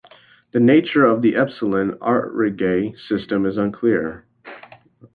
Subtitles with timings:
[0.51, 4.25] The nature of the Epsilon Aurigae system is unclear.